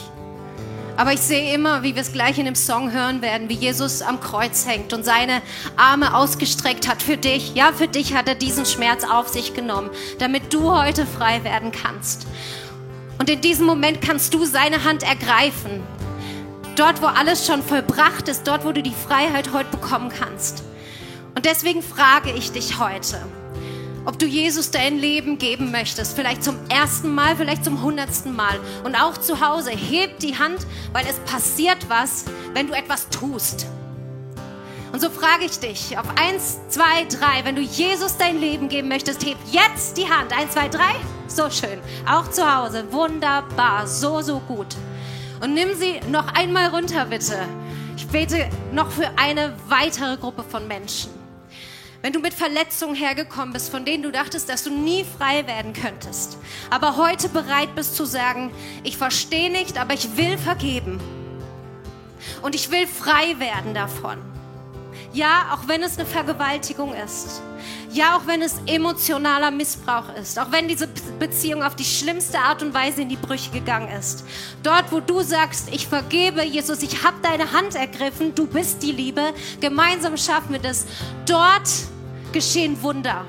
[0.99, 4.03] aber ich sehe immer, wie wir es gleich in dem Song hören werden, wie Jesus
[4.03, 5.43] am Kreuz hängt und seine
[5.77, 7.55] Arme ausgestreckt hat für dich.
[7.55, 11.71] Ja, für dich hat er diesen Schmerz auf sich genommen, damit du heute frei werden
[11.71, 12.27] kannst.
[13.21, 15.85] Und in diesem Moment kannst du seine Hand ergreifen.
[16.75, 20.65] Dort, wo alles schon vollbracht ist, dort, wo du die Freiheit heute bekommen kannst.
[21.37, 23.25] Und deswegen frage ich dich heute,
[24.09, 26.17] ob du Jesus dein Leben geben möchtest.
[26.17, 28.59] Vielleicht zum ersten Mal, vielleicht zum hundertsten Mal.
[28.83, 33.67] Und auch zu Hause, heb die Hand, weil es passiert was, wenn du etwas tust.
[34.93, 38.89] Und so frage ich dich auf eins, zwei, drei, wenn du Jesus dein Leben geben
[38.89, 40.33] möchtest, heb jetzt die Hand.
[40.33, 40.95] Eins, zwei, drei.
[41.27, 41.79] So schön.
[42.11, 42.91] Auch zu Hause.
[42.91, 43.87] Wunderbar.
[43.87, 44.75] So, so gut.
[45.43, 47.37] Und nimm sie noch einmal runter, bitte.
[47.95, 51.18] Ich bete noch für eine weitere Gruppe von Menschen.
[52.01, 55.73] Wenn du mit Verletzungen hergekommen bist, von denen du dachtest, dass du nie frei werden
[55.73, 56.39] könntest,
[56.71, 58.53] aber heute bereit bist zu sagen,
[58.85, 61.01] ich verstehe nicht, aber ich will vergeben.
[62.43, 64.19] Und ich will frei werden davon.
[65.13, 67.43] Ja, auch wenn es eine Vergewaltigung ist.
[67.91, 70.39] Ja, auch wenn es emotionaler Missbrauch ist.
[70.39, 74.25] Auch wenn diese Beziehung auf die schlimmste Art und Weise in die Brüche gegangen ist.
[74.63, 78.93] Dort, wo du sagst, ich vergebe, Jesus, ich habe deine Hand ergriffen, du bist die
[78.93, 80.87] Liebe, gemeinsam schaffen wir das.
[81.27, 81.69] Dort
[82.33, 83.25] geschehen Wunder.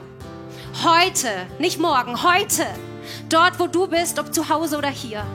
[0.84, 2.66] Heute, nicht morgen, heute.
[3.30, 5.26] Dort, wo du bist, ob zu Hause oder hier.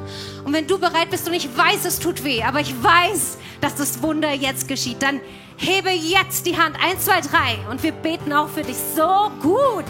[0.45, 3.75] Und wenn du bereit bist und ich weiß, es tut weh, aber ich weiß, dass
[3.75, 5.21] das Wunder jetzt geschieht, dann
[5.57, 6.77] hebe jetzt die Hand.
[6.83, 7.59] Eins, zwei, drei.
[7.71, 8.77] Und wir beten auch für dich.
[8.95, 9.85] So gut.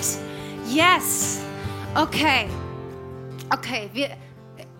[0.68, 1.40] Yes.
[1.94, 2.46] Okay.
[3.50, 3.90] Okay.
[3.92, 4.10] Wir,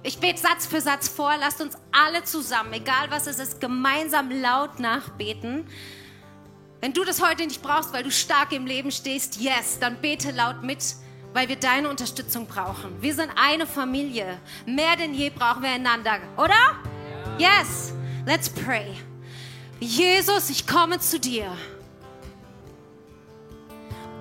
[0.03, 1.33] ich bete Satz für Satz vor.
[1.41, 5.67] Lasst uns alle zusammen, egal was es ist, gemeinsam laut nachbeten.
[6.81, 10.31] Wenn du das heute nicht brauchst, weil du stark im Leben stehst, yes, dann bete
[10.31, 10.85] laut mit,
[11.35, 13.03] weil wir deine Unterstützung brauchen.
[13.03, 14.39] Wir sind eine Familie.
[14.65, 16.55] Mehr denn je brauchen wir einander, oder?
[17.37, 17.93] Yes.
[18.25, 18.95] Let's pray.
[19.81, 21.53] Jesus, ich komme zu dir.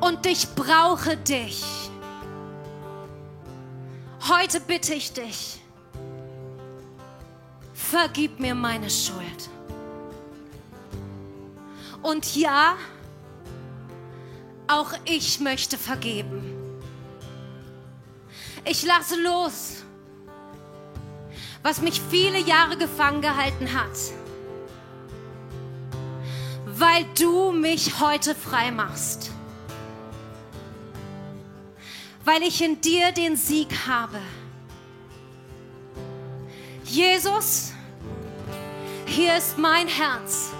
[0.02, 1.64] Und ich brauche dich.
[4.30, 5.60] Heute bitte ich dich,
[7.74, 9.50] vergib mir meine Schuld.
[12.02, 12.76] Und ja,
[14.68, 16.53] auch ich möchte vergeben.
[18.66, 19.84] Ich lasse los,
[21.62, 23.98] was mich viele Jahre gefangen gehalten hat
[26.80, 29.32] weil du mich heute frei machst.
[32.26, 34.20] Weil ich in dir den Sieg habe.
[36.86, 37.74] Jesus,
[39.06, 40.52] hier ist mein Herz.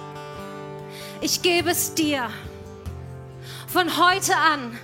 [1.20, 2.28] Ich gebe es dir.
[3.66, 4.78] Von heute an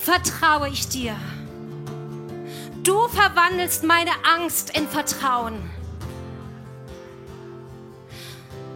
[0.00, 1.14] vertraue ich dir.
[2.82, 5.70] Du verwandelst meine Angst in Vertrauen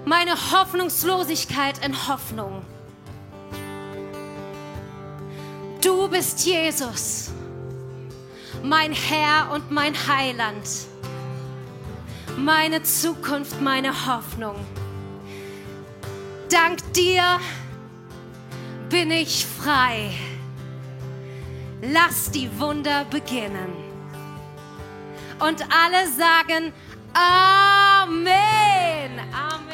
[0.04, 2.62] meine Hoffnungslosigkeit in Hoffnung.
[5.80, 7.30] Du bist Jesus,
[8.62, 10.68] mein Herr und mein Heiland,
[12.36, 14.56] meine Zukunft, meine Hoffnung.
[16.50, 17.40] Dank dir
[18.88, 20.12] bin ich frei.
[21.92, 23.72] Lass die Wunder beginnen.
[25.38, 26.72] Und alle sagen
[27.12, 28.24] Amen.
[29.32, 29.64] Amen.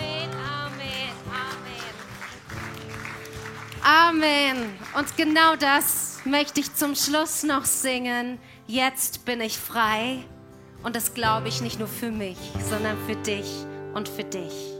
[3.83, 4.79] Amen.
[4.97, 8.39] Und genau das möchte ich zum Schluss noch singen.
[8.67, 10.25] Jetzt bin ich frei.
[10.83, 12.37] Und das glaube ich nicht nur für mich,
[12.69, 13.47] sondern für dich
[13.95, 14.80] und für dich.